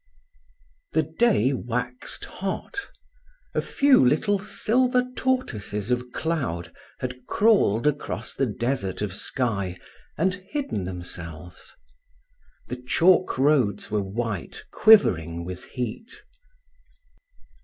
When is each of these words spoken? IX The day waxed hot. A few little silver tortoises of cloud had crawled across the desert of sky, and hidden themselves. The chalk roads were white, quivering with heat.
IX 0.01 0.93
The 1.07 1.13
day 1.19 1.53
waxed 1.53 2.25
hot. 2.25 2.89
A 3.53 3.61
few 3.61 4.03
little 4.03 4.39
silver 4.39 5.05
tortoises 5.15 5.91
of 5.91 6.11
cloud 6.11 6.73
had 7.01 7.27
crawled 7.27 7.85
across 7.85 8.33
the 8.33 8.47
desert 8.47 9.03
of 9.03 9.13
sky, 9.13 9.77
and 10.17 10.33
hidden 10.33 10.85
themselves. 10.85 11.75
The 12.67 12.77
chalk 12.81 13.37
roads 13.37 13.91
were 13.91 14.01
white, 14.01 14.63
quivering 14.71 15.45
with 15.45 15.65
heat. 15.65 16.11